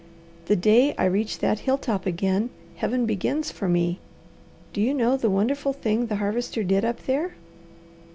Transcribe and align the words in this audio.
The 0.47 0.55
day 0.55 0.95
I 0.97 1.05
reach 1.05 1.37
that 1.41 1.59
hill 1.59 1.77
top 1.77 2.07
again, 2.07 2.49
Heaven 2.77 3.05
begins 3.05 3.51
for 3.51 3.69
me. 3.69 3.99
Do 4.73 4.81
you 4.81 4.95
know 4.95 5.15
the 5.15 5.29
wonderful 5.29 5.73
thing 5.73 6.07
the 6.07 6.15
Harvester 6.15 6.63
did 6.63 6.83
up 6.83 7.03
there?" 7.05 7.35